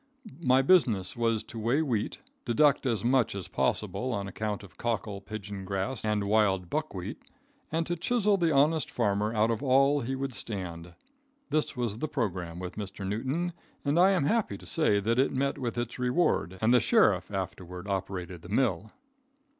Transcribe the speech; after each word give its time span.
My 0.43 0.63
business 0.63 1.15
was 1.15 1.43
to 1.43 1.59
weigh 1.59 1.83
wheat, 1.83 2.21
deduct 2.43 2.87
as 2.87 3.03
much 3.05 3.35
as 3.35 3.47
possible 3.47 4.11
on 4.13 4.27
account 4.27 4.63
of 4.63 4.75
cockle, 4.75 5.21
pigeon 5.21 5.63
grass 5.63 6.03
and 6.03 6.23
wild 6.23 6.71
buckwheat, 6.71 7.21
and 7.71 7.85
to 7.85 7.95
chisel 7.95 8.35
the 8.35 8.51
honest 8.51 8.89
farmer 8.89 9.31
out 9.31 9.51
of 9.51 9.61
all 9.61 10.01
he 10.01 10.15
would 10.15 10.33
stand. 10.33 10.95
This 11.51 11.77
was 11.77 11.99
the 11.99 12.07
programme 12.07 12.57
with 12.57 12.77
Mr. 12.77 13.05
Newton; 13.07 13.53
but 13.83 13.95
I 13.99 14.09
am 14.13 14.23
happy 14.25 14.57
to 14.57 14.65
say 14.65 14.99
that 14.99 15.19
it 15.19 15.37
met 15.37 15.59
with 15.59 15.77
its 15.77 15.99
reward, 15.99 16.57
and 16.63 16.73
the 16.73 16.79
sheriff 16.79 17.29
afterward 17.29 17.87
operated 17.87 18.41
the 18.41 18.49
mill. 18.49 18.89